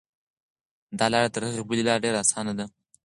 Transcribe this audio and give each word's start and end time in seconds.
دا 0.99 1.05
لاره 1.13 1.29
تر 1.35 1.41
هغې 1.47 1.61
بلې 1.69 1.83
لارې 1.87 2.01
ډېره 2.03 2.17
اسانه 2.23 2.53
ده. 2.59 2.65